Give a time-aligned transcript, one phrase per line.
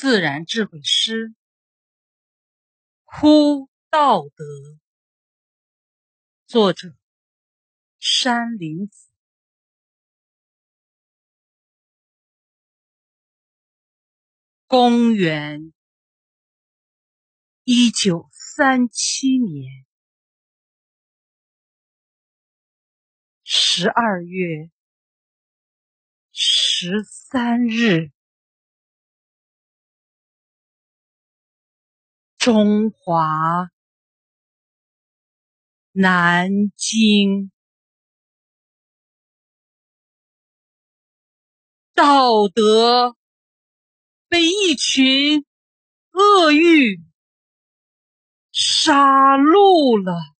[0.00, 1.34] 自然智慧诗，
[3.02, 4.44] 呼道德，
[6.46, 6.94] 作者
[7.98, 9.10] 山林子。
[14.68, 15.72] 公元
[17.64, 19.84] 一九三七年
[23.42, 24.70] 十二月
[26.30, 28.12] 十三日。
[32.38, 33.68] 中华
[35.90, 37.50] 南京，
[41.94, 43.16] 道德
[44.28, 45.44] 被一群
[46.12, 47.02] 恶欲
[48.52, 50.37] 杀戮了。